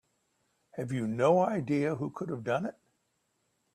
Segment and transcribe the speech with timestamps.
[0.71, 2.73] Have you no idea who could have done it?